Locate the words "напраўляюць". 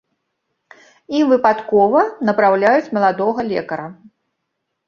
2.31-2.91